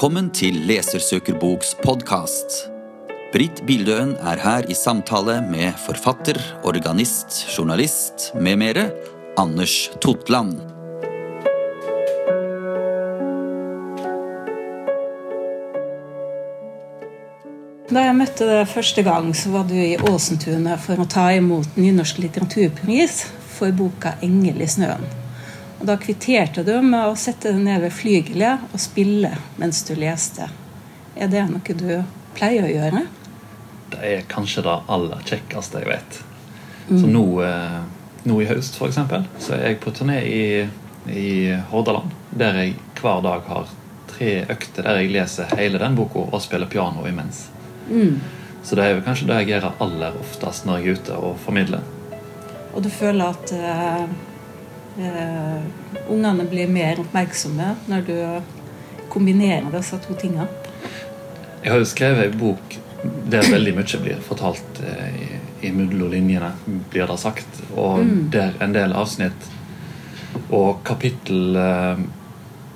[0.00, 2.54] Velkommen til Lesersøkerboks podkast.
[3.34, 8.86] Britt Bildøen er her i samtale med forfatter, organist, journalist med mere
[9.36, 10.56] Anders Totland.
[17.92, 21.76] Da jeg møtte deg første gang, så var du i Åsentunet for å ta imot
[21.76, 25.19] Nynorsk litteraturpris for boka 'Engel i snøen'.
[25.80, 29.94] Og Da kvitterte du med å sette deg ned ved flygelet og spille mens du
[29.96, 30.50] leste.
[31.16, 32.02] Er det noe du
[32.36, 33.06] pleier å gjøre?
[33.90, 36.20] Det er kanskje det aller kjekkeste jeg vet.
[36.90, 37.80] Så nå, eh,
[38.28, 40.68] nå i høst, eksempel, så er jeg på turné i,
[41.08, 41.30] i
[41.70, 42.12] Hordaland.
[42.30, 43.70] Der jeg hver dag har
[44.10, 47.46] tre økter der jeg leser hele den boka og spiller piano imens.
[48.62, 51.38] Så det er jo kanskje det jeg gjør aller oftest når jeg er ute og
[51.40, 51.86] formidler.
[52.74, 53.54] Og du føler at
[55.00, 58.16] eh, eh, ungene blir mer oppmerksomme når du
[59.10, 60.48] kombinerer disse to tingene?
[61.60, 62.78] Jeg har jo skrevet en bok
[63.30, 66.52] der veldig mye blir fortalt eh, i, i mellom linjene,
[66.92, 67.62] blir det sagt.
[67.76, 69.48] Og der en del avsnitt
[70.54, 72.02] og kapittel eh,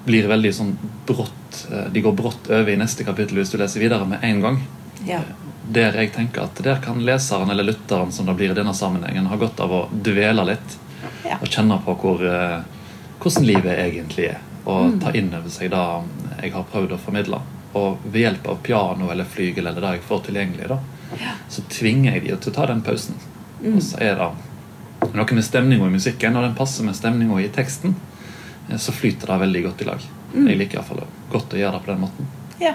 [0.04, 0.74] blir veldig sånn
[1.06, 4.44] brått eh, De går brått over i neste kapittel hvis du leser videre med en
[4.44, 4.62] gang.
[5.08, 5.22] Ja.
[5.64, 9.30] Der jeg tenker at der kan leseren eller lytteren som det blir i denne sammenhengen,
[9.30, 10.78] ha godt av å dvele litt
[11.24, 11.38] Ja.
[11.40, 12.62] og kjenne på hvor, eh,
[13.22, 14.40] hvordan livet egentlig er.
[14.64, 15.84] Og ta inn over seg det
[16.42, 17.40] jeg har prøvd å formidle.
[17.74, 20.78] Og ved hjelp av piano eller flygel eller det jeg får tilgjengelig, da,
[21.48, 23.18] så tvinger jeg de til å ta den pausen.
[23.64, 24.30] Og så er det
[25.14, 27.94] noe med stemninga i musikken, og den passer med stemninga i teksten,
[28.68, 30.08] eh, så flyter det veldig godt i lag.
[30.34, 32.32] Jeg liker iallfall godt å gjøre det på den måten.
[32.60, 32.74] Ja.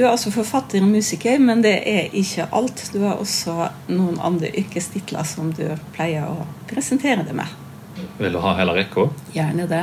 [0.00, 2.86] Du er altså forfatter og musiker, men det er ikke alt.
[2.88, 7.52] Du har også noen andre yrkestitler som du pleier å presentere det med.
[8.16, 9.04] Vil du ha hele rekka?
[9.34, 9.82] Gjerne det.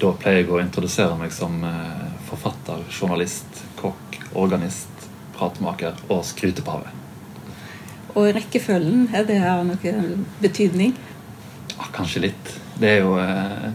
[0.00, 2.00] Da pleier jeg å introdusere meg som eh,
[2.30, 5.04] forfatter, journalist, kokk, organist,
[5.36, 6.88] pratmaker og skrytepave.
[8.16, 10.96] Og rekkefølgen, er det av noen betydning?
[11.76, 12.54] Ja, kanskje litt.
[12.80, 13.72] Det er jo eh,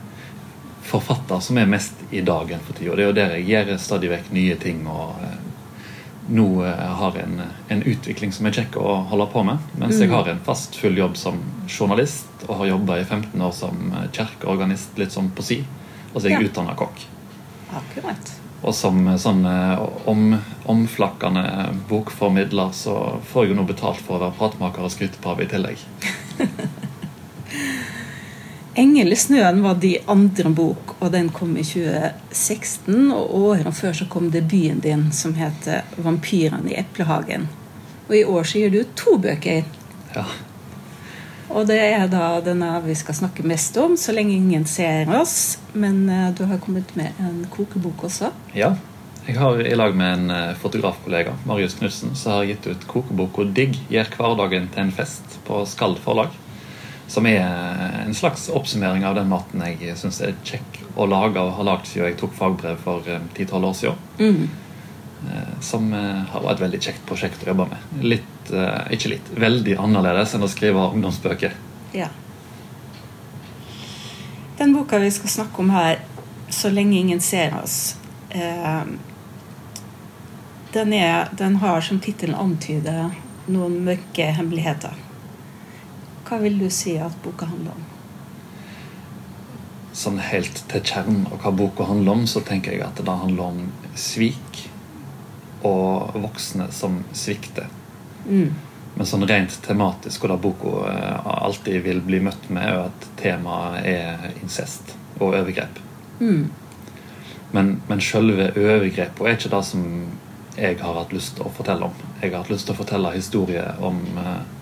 [0.89, 2.97] forfatter som er mest i dagen for tida.
[2.97, 5.43] Det er jo der jeg gjør stadig vekk nye ting og eh,
[6.29, 9.57] nå eh, har en, en utvikling som er kjekk å holde på med.
[9.79, 11.39] Mens jeg har en fast, full jobb som
[11.71, 15.61] journalist og har jobba i 15 år som eh, kirkeorganist, litt sånn på si.
[16.13, 16.49] Og så er jeg Ja.
[16.49, 17.05] utdanna kokk.
[17.75, 18.33] Akkurat.
[18.63, 19.79] Og som sånn eh,
[20.09, 21.43] om, omflakkende
[21.89, 22.95] bokformidler så
[23.29, 25.77] får jeg jo nå betalt for å være pratmaker og skrytepave i tillegg.
[28.77, 33.11] 'Engel i snøen' var de andre bok, og den kom i 2016.
[33.11, 37.47] Og årene før så kom debuten din, som heter 'Vampyrene i eplehagen'.
[38.09, 39.63] Og i år så gir du to bøker.
[40.15, 40.25] Ja.
[41.49, 45.57] Og det er da denne vi skal snakke mest om, så lenge ingen ser oss.
[45.73, 48.31] Men eh, du har kommet med en kokebok også.
[48.53, 48.75] ja.
[49.27, 52.87] Jeg har i lag med en eh, fotografkollega, Marius Knutsen, så har jeg gitt ut
[52.87, 56.29] kokeboka 'Digg gjør hverdagen til en fest' på Skald forlag.
[57.07, 57.43] Som er
[58.03, 61.87] en slags oppsummering av den maten jeg syns er kjekk å lage og har lagd
[61.87, 64.01] siden jeg tok fagbrev for eh, 10-12 år siden.
[64.19, 64.49] Mm.
[65.27, 68.03] Eh, Som eh, har vært et veldig kjekt prosjekt å jobbe med.
[68.03, 71.55] Litt, eh, ikke litt, veldig annerledes enn å skrive ungdomsbøker.
[71.95, 72.09] Ja.
[74.57, 75.99] Den boka vi skal snakke om her,
[76.49, 77.95] 'Så lenge ingen ser oss',
[78.29, 78.83] eh,
[80.71, 83.11] den, er, den har som tittelen antyder
[83.47, 84.93] noen mørke hemmeligheter.
[86.27, 87.85] Hva vil du si at boka handler om?
[89.97, 93.53] Sånn helt til kjernen av hva boka handler om, så tenker jeg at det handler
[93.53, 93.61] om
[93.97, 94.67] svik
[95.65, 97.71] og voksne som svikter.
[98.27, 98.51] Mm.
[98.97, 103.09] Men sånn rent tematisk, og det boka eh, alltid vil bli møtt med, er at
[103.19, 105.81] temaet er incest og overgrep.
[106.19, 106.47] Mm.
[107.53, 109.83] Men, men selve overgrepet er ikke det som
[110.57, 112.05] jeg har hatt lyst til å fortelle om.
[112.21, 114.56] Jeg har hatt lyst til å fortelle historier om, eh,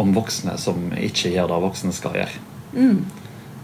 [0.00, 2.44] om voksne som ikke gjør det voksne skal gjøre.
[2.72, 3.02] Mm.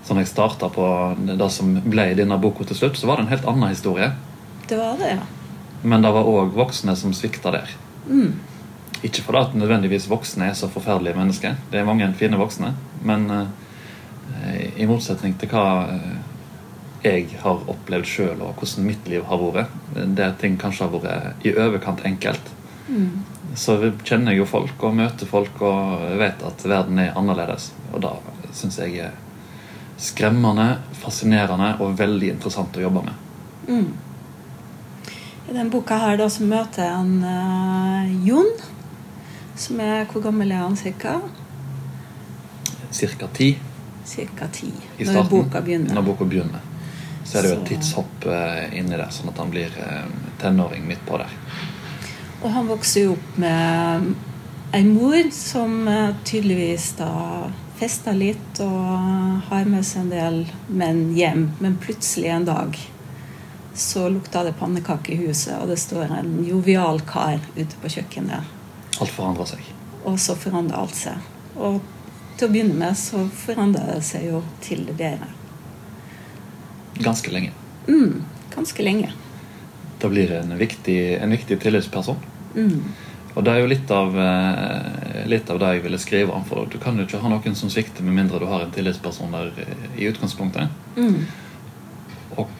[0.04, 0.88] Så når jeg starta på
[1.26, 4.12] det som ble i denne boka til slutt, så var det en helt annen historie.
[4.68, 5.24] Det var det, ja.
[5.82, 7.72] Men det var òg voksne som svikta der.
[8.06, 8.36] Mm.
[9.06, 11.56] Ikke fordi at nødvendigvis voksne er så forferdelige mennesker.
[11.72, 12.72] Det er mange fine voksne.
[13.06, 16.14] Men eh, i motsetning til hva eh,
[17.06, 19.74] jeg har opplevd sjøl, og hvordan mitt liv har vært,
[20.18, 22.54] der ting kanskje har vært i overkant enkelt,
[22.86, 23.24] Mm.
[23.56, 27.70] Så kjenner jeg jo folk og møter folk og vet at verden er annerledes.
[27.92, 28.12] Og da
[28.56, 29.14] syns jeg er
[29.96, 33.22] skremmende, fascinerende og veldig interessant å jobbe med.
[33.66, 35.16] Mm.
[35.46, 38.52] I den boka her da så møter jeg en uh, Jon.
[39.56, 41.14] Som er Hvor gammel er han cirka?
[42.92, 43.54] Cirka ti
[44.04, 44.68] Cirka ti.
[44.98, 45.94] i Når boka begynner.
[45.96, 46.60] Når boka begynner.
[47.24, 50.04] Så er det jo et tidshopp eh, inni der, sånn at han blir eh,
[50.38, 51.32] tenåring midt på der.
[52.42, 54.10] Og han vokser jo opp med
[54.76, 57.12] ei mor som eh, tydeligvis da
[57.76, 60.38] fester litt og har med seg en del
[60.68, 61.50] menn hjem.
[61.60, 62.78] Men plutselig en dag
[63.76, 68.54] så lukta det pannekake i huset, og det står en jovial kar ute på kjøkkenet.
[69.00, 69.66] Alt forandrer seg.
[70.08, 71.28] Og så forandrer alt seg.
[71.56, 71.82] Og
[72.36, 75.28] til å begynne med så forandrer det seg jo til det bedre.
[77.04, 77.52] Ganske lenge.
[77.88, 78.24] Mm,
[78.54, 79.12] ganske lenge.
[80.06, 82.16] Da blir det en viktig, en viktig tillitsperson.
[82.54, 82.82] Mm.
[83.34, 86.44] Og det er jo litt av, eh, litt av det jeg ville skrive om.
[86.46, 89.34] For du kan jo ikke ha noen som svikter med mindre du har en tillitsperson
[89.34, 90.70] der eh, i utgangspunktet.
[90.94, 91.26] Mm.
[92.36, 92.52] Og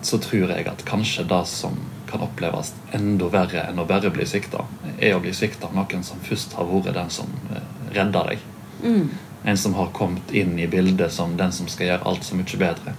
[0.00, 1.76] så tror jeg at kanskje det som
[2.08, 4.64] kan oppleves enda verre enn å bare bli svikta,
[4.96, 7.68] er å bli svikta av noen som først har vært den som eh,
[7.98, 8.48] redda deg.
[8.80, 9.12] Mm.
[9.44, 12.64] En som har kommet inn i bildet som den som skal gjøre alt så mye
[12.64, 12.96] bedre.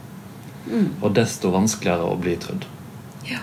[0.69, 0.87] Mm.
[1.01, 2.69] Og desto vanskeligere å bli trudd.
[3.25, 3.41] Ja.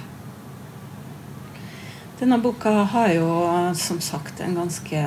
[2.23, 3.29] Denne boka har jo
[3.75, 4.99] som sagt en ganske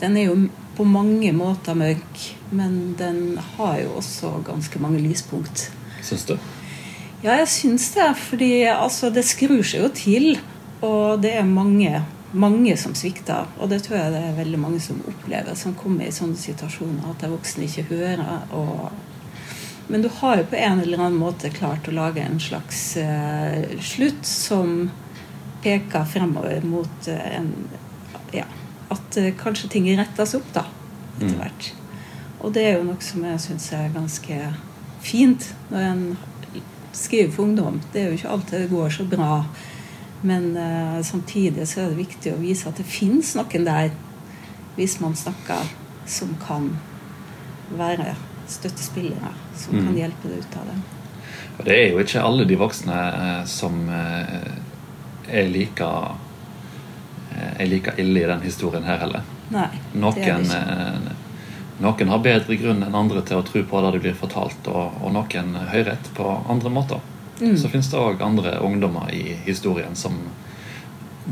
[0.00, 5.68] Den er jo på mange måter mørk, men den har jo også ganske mange lyspunkt.
[6.02, 6.32] Syns du?
[7.22, 10.26] Ja, jeg syns det, fordi altså, det skrur seg jo til.
[10.82, 12.00] Og det er mange,
[12.32, 13.46] mange som svikter.
[13.60, 17.12] Og det tror jeg det er veldig mange som opplever, som kommer i sånne situasjoner
[17.12, 18.26] at de voksne ikke hører.
[18.58, 18.90] Og
[19.86, 23.78] men du har jo på en eller annen måte klart å lage en slags eh,
[23.82, 24.90] slutt som
[25.62, 27.52] peker fremover mot eh, en
[28.32, 28.44] Ja,
[28.90, 30.64] at eh, kanskje ting rettes opp, da,
[31.18, 31.38] etter Mm.
[31.40, 31.72] hvert.
[32.40, 34.38] Og det er jo noe som jeg syns er ganske
[35.04, 36.00] fint når en
[36.92, 37.80] skriver for ungdom.
[37.92, 39.44] Det er jo ikke alltid det går så bra.
[40.22, 43.90] Men uh, samtidig så er det viktig å vise at det fins noen der,
[44.76, 45.70] hvis man snakker,
[46.06, 46.70] som kan
[47.76, 48.14] være
[48.48, 49.32] støttespillere.
[49.56, 49.86] Som Mm.
[49.86, 50.80] kan hjelpe deg ut av det.
[51.58, 54.52] Og det er jo ikke alle de voksne eh, som eh,
[55.28, 55.88] er like
[57.32, 59.22] eh, er like ille i den historien her heller.
[59.52, 59.68] Nei.
[59.92, 61.12] Noen, eh,
[61.82, 65.00] noen har bedre grunn enn andre til å tro på det de blir fortalt, og,
[65.02, 67.02] og noen hører rett på andre måter.
[67.40, 67.56] Mm.
[67.58, 70.20] Så finnes det òg andre ungdommer i historien som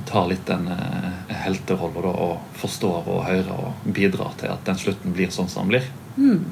[0.07, 5.15] tar litt den eh, helterollen og forstår og hører og bidrar til at den slutten
[5.15, 5.89] blir sånn som den blir.
[6.17, 6.45] Mm.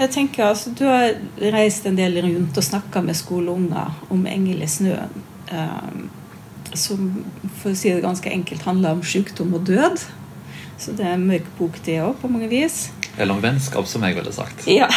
[0.00, 1.12] Jeg tenker altså, Du har
[1.52, 5.26] reist en del rundt og snakka med skoleunger om 'Engel i snøen'.
[5.50, 5.90] Eh,
[6.74, 7.10] som
[7.60, 10.02] for å si det ganske enkelt handler om sykdom og død.
[10.80, 12.88] Så det er en mørk bok, det òg, på mange vis.
[13.18, 14.64] Eller om vennskap, som jeg ville sagt.
[14.70, 14.88] Ja.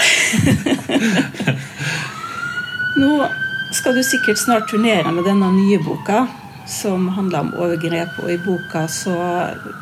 [3.02, 3.28] Nå
[3.74, 6.28] skal du sikkert snart turnere med denne nye boka,
[6.70, 8.20] som handler om overgrep.
[8.24, 9.16] Og i boka så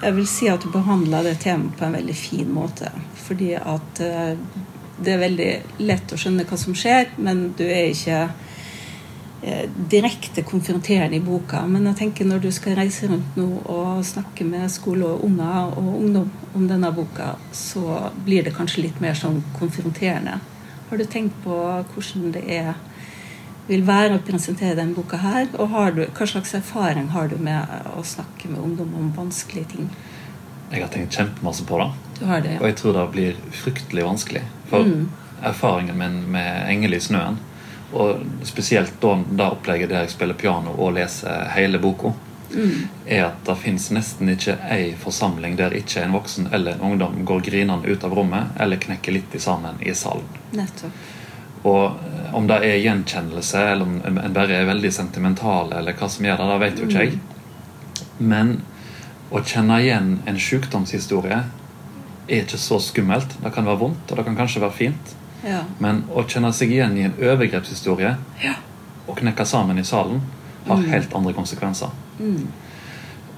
[0.02, 2.90] Jeg vil si at du behandler det temaet på en veldig fin måte.
[3.28, 4.34] Fordi at eh,
[5.02, 5.52] det er veldig
[5.86, 8.24] lett å skjønne hva som skjer, men du er ikke
[9.92, 11.64] direkte konfronterende i boka.
[11.68, 15.74] Men jeg tenker når du skal reise rundt nå og snakke med skole og unger
[15.78, 20.38] og ungdom om denne boka, så blir det kanskje litt mer sånn konfronterende.
[20.90, 21.58] Har du tenkt på
[21.94, 22.74] hvordan det er
[23.68, 25.48] vil være å presentere denne boka her?
[25.58, 29.76] Og har du, hva slags erfaring har du med å snakke med ungdom om vanskelige
[29.76, 29.92] ting?
[30.72, 31.90] Jeg har tenkt kjempemasse på det.
[32.20, 34.44] Du har det, Og jeg tror det blir fryktelig vanskelig.
[34.70, 35.10] For Mm.
[35.44, 37.38] erfaringen min med 'Engel i snøen',
[37.94, 42.14] og spesielt da det opplegget der jeg spiller piano og leser hele boka,
[42.52, 42.88] Mm.
[43.06, 47.22] er at det fins nesten ikke ei forsamling der ikke en voksen eller en ungdom
[47.26, 50.28] går grinende ut av rommet eller knekker litt sammen i salen.
[50.52, 50.92] Nettopp.
[51.64, 56.10] Og eh, om det er gjenkjennelse, eller om en bare er veldig sentimental, eller hva
[56.10, 57.20] som gjør det, det vet jo ikke jeg.
[58.20, 58.54] Men
[59.32, 61.44] å kjenne igjen en sykdomshistorie
[62.28, 63.38] er ikke så skummelt.
[63.44, 65.16] Det kan være vondt, og det kan kanskje være fint.
[65.44, 65.64] Ja.
[65.80, 68.54] Men å kjenne seg igjen i en overgrepshistorie Ja.
[69.08, 70.22] og knekke sammen i salen
[70.68, 70.90] har Mm.
[70.90, 71.90] helt andre konsekvenser.
[72.20, 72.48] Mm.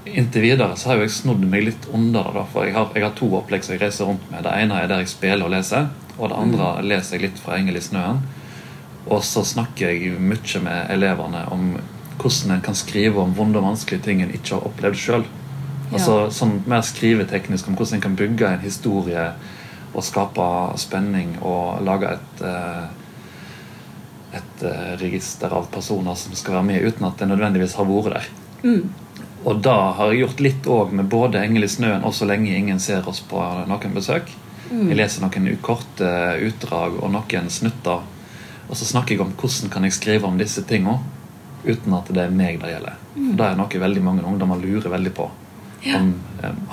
[0.06, 2.46] Inntil videre så har jeg snodd meg litt under det.
[2.52, 4.44] for jeg har, jeg har to opplegg som jeg reiser rundt med.
[4.44, 5.88] Det ene er der jeg spiller og leser,
[6.20, 6.88] og det andre Mm.
[6.90, 8.20] leser jeg litt fra 'Engel i snøen'.
[9.10, 11.78] Og så snakker jeg mye med elevene om
[12.20, 15.24] hvordan en kan skrive om vonde og vanskelige ting en ikke har opplevd sjøl.
[15.94, 19.32] Altså sånn mer skriveteknisk om hvordan en kan bygge en historie
[19.94, 20.46] og skape
[20.82, 22.86] spenning og lage et eh,
[24.34, 28.16] et eh, register av personer som skal være med, uten at det nødvendigvis har vært
[28.16, 28.30] der.
[28.64, 28.88] Mm.
[29.44, 32.56] Og da har jeg gjort litt òg med både 'Engel i snøen' og 'Så lenge
[32.56, 34.32] ingen ser oss på noen besøk'.
[34.72, 34.90] Mm.
[34.90, 36.10] Jeg leser noen korte
[36.48, 38.00] utdrag og noen snutter.
[38.70, 41.00] Og så snakker jeg om hvordan kan jeg skrive om disse tinga
[41.66, 42.96] uten at det er meg det gjelder.
[43.16, 43.36] Mm.
[43.38, 45.30] Det er noe veldig mange ungdommer lurer veldig på.
[45.84, 46.00] Ja.
[46.00, 46.14] Om,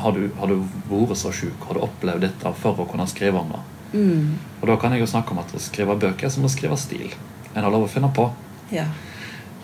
[0.03, 0.57] har, du, har du
[0.91, 1.67] vært så sjuk?
[1.69, 3.63] Har du opplevd dette for å kunne skrive om det?
[3.93, 4.39] Mm.
[4.61, 6.79] Og da kan jeg jo snakke om at å skrive bøker er som å skrive
[6.81, 7.11] stil.
[7.55, 8.29] En har lov å finne på.
[8.75, 8.87] Ja.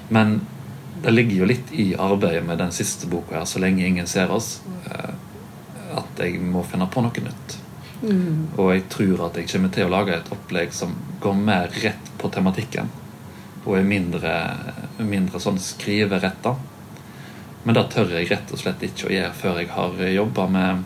[0.09, 0.41] Men
[1.03, 4.29] det ligger jo litt i arbeidet med den siste boka her, 'Så lenge ingen ser
[4.29, 4.61] oss',
[4.91, 5.15] eh,
[5.97, 7.59] at jeg må finne på noe nytt.
[8.03, 8.49] Mm.
[8.59, 12.11] Og jeg tror at jeg kommer til å lage et opplegg som går mer rett
[12.19, 12.89] på tematikken.
[13.67, 14.33] Og er mindre,
[14.99, 16.57] mindre sånn skriveretta.
[17.66, 20.85] Men det tør jeg rett og slett ikke å gjøre før jeg har jobba med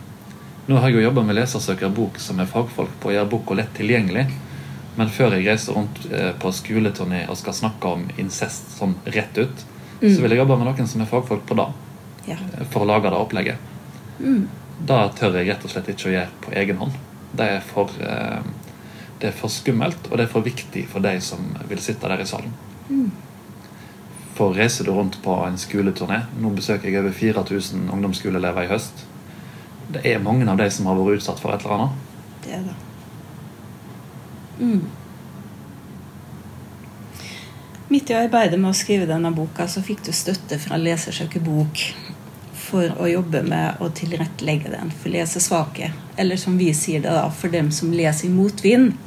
[0.67, 3.55] Nå har jeg jo jobba med Lesersøker bok som er fagfolk på å gjøre boka
[3.57, 4.27] lett tilgjengelig.
[4.95, 9.37] Men før jeg reiser rundt eh, på skoleturné og skal snakke om incest sånn rett
[9.41, 9.67] ut,
[10.01, 10.15] Mm.
[10.15, 11.65] så vil jeg jobbe med noen som er fagfolk på det,
[12.31, 12.33] Ja.
[12.57, 13.57] eh, for å lage det opplegget.
[14.19, 14.47] Mm.
[14.87, 16.95] Det tør jeg rett og slett ikke å gjøre på egen hånd.
[17.37, 18.39] Det er for, eh,
[19.19, 21.37] det er for skummelt, og det er for viktig for de som
[21.69, 22.53] vil sitte der i salen.
[22.89, 23.11] Mm.
[24.41, 29.03] For reiser du rundt på en skoleturné Nå besøker jeg over 4000 ungdomsskoleelever i høst.
[29.93, 31.91] Det er mange av de som har vært utsatt for et eller annet.
[32.41, 32.73] Det er det.
[34.57, 34.81] Mm.
[37.91, 41.85] Midt i arbeidet med å skrive denne boka så fikk du støtte fra Lesersøker bok
[42.63, 45.93] for å jobbe med å tilrettelegge den for lesesvake.
[46.17, 48.97] Eller som vi sier det, da, for dem som leser i motvind.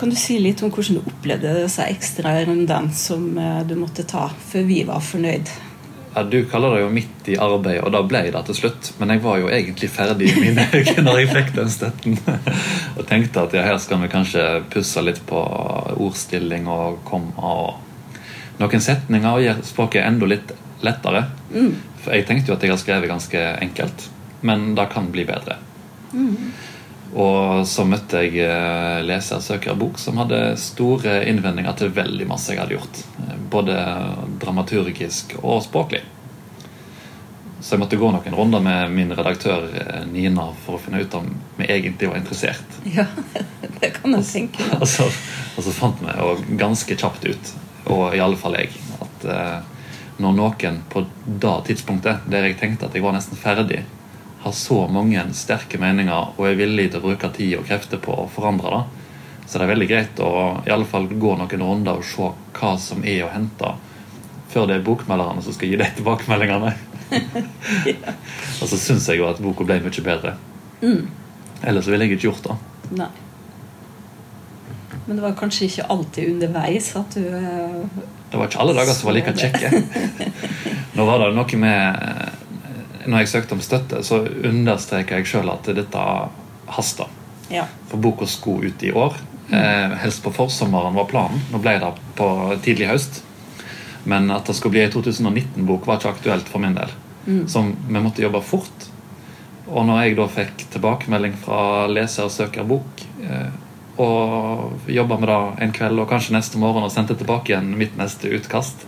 [0.00, 4.06] Kan du si litt om hvordan du opplevde disse ekstra rundene som eh, du måtte
[4.08, 5.50] ta før vi var fornøyd?
[6.14, 8.88] Ja, Du kaller det jo midt i arbeidet, og da ble det til slutt.
[8.96, 12.16] Men jeg var jo egentlig ferdig i mine øyne når jeg fikk den støtten.
[12.96, 15.44] Og tenkte at ja, her skal vi kanskje pusse litt på
[16.00, 21.26] ordstilling og komme og noen setninger og gjøre språket enda litt lettere.
[21.52, 21.76] Mm.
[22.00, 24.08] For jeg tenkte jo at jeg har skrevet ganske enkelt,
[24.48, 25.60] men det kan bli bedre.
[27.10, 32.76] Og så møtte jeg eh, lesersøkerbok som hadde store innvendinger til veldig masse jeg hadde
[32.76, 33.00] gjort.
[33.24, 33.76] eh, Både
[34.42, 36.04] dramaturgisk og språklig.
[37.60, 41.18] Så jeg måtte gå noen runder med min redaktør eh, Nina for å finne ut
[41.18, 41.26] om
[41.58, 42.78] vi egentlig var interessert.
[42.94, 43.08] Ja,
[43.80, 44.70] det kan jeg tenke.
[44.80, 45.10] Og så,
[45.56, 47.52] og så fant vi jo ganske kjapt ut,
[47.90, 48.70] og i alle fall jeg,
[49.02, 49.24] at
[50.20, 53.82] når noen på det tidspunktet, der jeg tenkte at jeg var nesten ferdig,
[54.40, 58.14] har så mange sterke meninger og er villig til å bruke tid og krefter på
[58.22, 58.82] å forandre det,
[59.46, 60.32] så det er veldig greit å
[60.66, 63.72] i alle fall gå noen runder og se hva som er å hente,
[64.50, 66.74] før det er bokmelderne som skal gi de tilbakemeldingene.
[68.60, 70.36] Og så syns jeg jo at boka ble mye bedre.
[70.82, 71.08] Mm.
[71.66, 72.56] Ellers ville jeg ikke gjort det.
[73.00, 73.10] Nei.
[75.06, 78.94] Men det var kanskje ikke alltid underveis at du eh, Det var ikke alle dager
[78.94, 79.70] som var like kjekke.
[80.96, 82.39] Nå var det noe med
[83.06, 86.04] Når jeg søkte om støtte, så understreka jeg sjøl at dette
[86.76, 87.08] haster.
[87.50, 87.64] Ja.
[87.90, 89.16] For boka skulle ut i år.
[89.50, 91.42] Eh, helst på forsommeren var planen.
[91.50, 92.28] Nå ble det på
[92.64, 93.22] tidlig høst.
[94.04, 96.92] Men at det skulle bli ei 2019-bok, var ikke aktuelt for min del.
[97.50, 98.86] Så vi måtte jobbe fort.
[99.70, 103.50] Og når jeg da fikk tilbakemelding fra leser og søker bok, eh,
[104.00, 107.98] og jobba med det en kveld og kanskje neste morgen og sendte tilbake igjen mitt
[108.00, 108.86] neste utkast,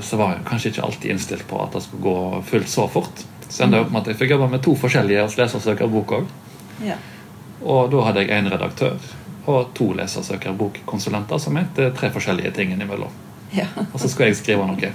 [0.00, 3.24] så var jeg kanskje ikke alltid innstilt på at det skulle gå fullt så fort.
[3.48, 6.30] Så enda opp med at jeg fikk jobbe med to forskjellige lesersøkerbok òg.
[6.86, 7.00] ja.
[7.62, 8.96] Og da hadde jeg én redaktør
[9.46, 13.10] og to lesersøkerbokkonsulenter som mente tre forskjellige ting innimellom.
[13.54, 13.66] ja.
[13.92, 14.92] Og så skulle jeg skrive noe.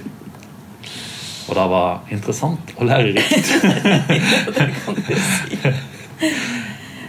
[1.48, 3.52] Og det var interessant og lærerikt.
[4.56, 5.72] det kan du si.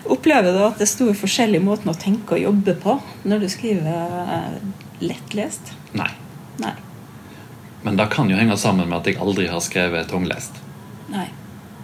[0.10, 2.96] Opplever du at det er stor forskjell i måten å tenke og jobbe på
[3.29, 4.55] når du skriver eh,
[5.03, 5.74] lettlest?
[5.98, 6.10] Nei.
[6.63, 6.74] Nei.
[7.81, 10.57] Men det kan jo henge sammen med at jeg aldri har skrevet tunglest.
[11.13, 11.27] Nei.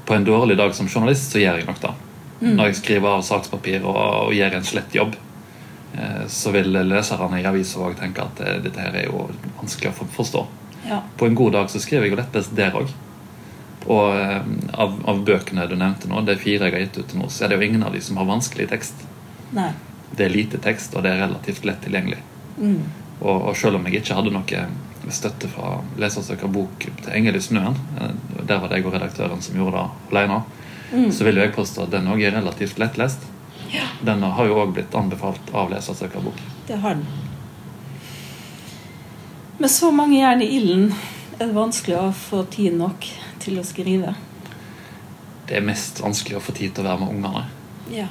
[0.06, 1.94] På en dårlig dag som journalist så gjør jeg nok det.
[2.42, 2.52] Mm.
[2.58, 5.16] Når jeg skriver av sakspapir og, og gjør en slett jobb,
[5.96, 9.26] eh, så vil leserne i avisa òg tenke at eh, dette her er jo
[9.62, 10.44] vanskelig å forstå.
[10.86, 11.02] Ja.
[11.18, 12.92] På en god dag så skriver jeg jo lettest der òg.
[13.86, 17.10] Og eh, av, av bøkene du nevnte nå, det er fire jeg har gitt ut
[17.14, 19.08] til nå, så er det jo ingen av de som har vanskelig tekst.
[19.56, 19.72] Nei.
[20.16, 22.20] Det er lite tekst, og det er relativt lett tilgjengelig.
[22.60, 22.84] Mm.
[23.22, 24.66] Og, og selv om jeg ikke hadde noe
[25.14, 28.14] støtte fra Lesersøker bok til Engel i snøen, eh,
[28.48, 30.44] der var det jeg og redaktøren som gjorde det alene,
[30.92, 31.12] Mm.
[31.12, 33.20] så vil jeg påstå at den òg er relativt lettlest.
[33.74, 33.88] Ja.
[34.06, 36.38] Den har jo òg blitt anbefalt av Lesersøker bok.
[36.68, 37.06] Det har den.
[39.58, 40.94] Med så mange jern i ilden
[41.40, 43.08] er det vanskelig å få tid nok
[43.40, 44.14] til å skrive.
[45.48, 47.44] Det er mest vanskelig å få tid til å være med ungene.
[47.94, 48.08] Ja.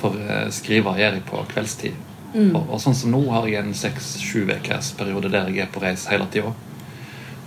[0.00, 1.94] For eh, skrive gjør jeg på kveldstid.
[2.32, 2.54] Mm.
[2.56, 5.82] Og, og sånn som nå har jeg en seks-sju ukers periode der jeg er på
[5.84, 6.54] reis hele tida.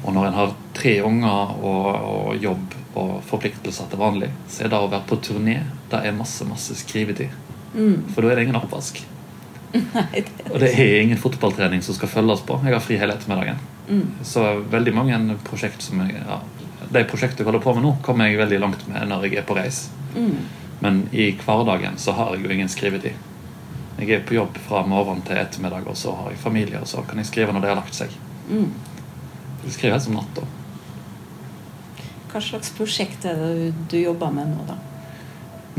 [0.05, 4.71] Og når en har tre unger og, og jobb og forpliktelser til vanlig, så er
[4.71, 5.57] det å være på turné
[5.91, 7.33] det er masse, masse skrivetid.
[7.75, 8.11] Mm.
[8.13, 9.01] For da er det ingen oppvask.
[9.75, 12.59] Nei, det Og det er ingen fotballtrening som skal følges på.
[12.63, 13.59] Jeg har fri hele ettermiddagen.
[13.89, 14.05] mm.
[14.23, 16.39] Så veldig mange prosjekt som jeg, ja,
[16.85, 19.47] De prosjektene jeg holder på med nå, kommer jeg veldig langt med når jeg er
[19.47, 19.87] på reis.
[20.15, 20.37] Mm.
[20.79, 23.17] Men i hverdagen så har jeg jo ingen skrivetid.
[23.97, 27.03] Jeg er på jobb fra morgen til ettermiddag, og så har jeg familie, og så
[27.07, 28.11] kan jeg skrive når det har lagt seg.
[28.49, 28.73] Mm.
[29.65, 30.43] Jeg skriver helt som natta.
[32.33, 34.75] Hva slags prosjekt er det du, jobber med nå, da?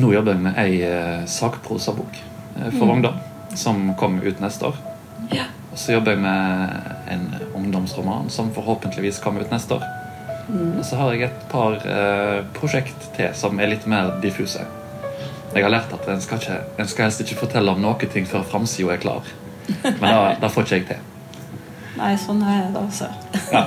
[0.00, 2.94] Nå jobber jeg med ei eh, sakprosabok eh, for Mm.
[2.96, 3.18] ungdom,
[3.54, 4.80] som kommer ut neste år.
[5.32, 5.44] Ja.
[5.72, 9.84] Og så jobber jeg med en ungdomsroman som forhåpentligvis kommer ut neste år.
[10.48, 10.78] Mm.
[10.78, 14.64] Og så har jeg et par eh, prosjekt til som er litt mer diffuse.
[15.56, 18.26] Jeg har lært at en skal, ikke, en skal helst ikke fortelle om noe ting
[18.28, 19.28] før framsida er klar.
[19.86, 21.04] Men da, da får ikke jeg til.
[21.96, 23.08] Nei, sånn er det altså.
[23.52, 23.62] Ja.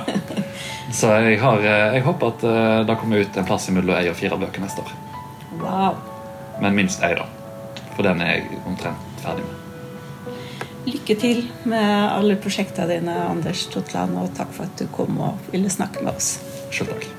[0.94, 4.08] Så jeg, har, eh, jeg håper at eh, det kommer ut en plass mellom ei
[4.10, 4.94] og fire bøker neste år.
[5.60, 5.98] Wow.
[6.62, 7.26] Men minst ei, da.
[7.96, 9.56] For den er jeg omtrent ferdig med.
[10.90, 15.50] Lykke til med alle prosjektene dine, Anders Totland, og takk for at du kom og
[15.54, 16.38] ville snakke med oss.
[16.74, 17.10] Sjøl takk.